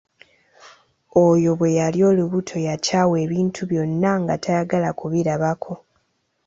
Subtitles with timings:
[1.25, 5.73] Oyo bwe yali olubuto yakyawa ebintu byonna nga tayagala kubirabako.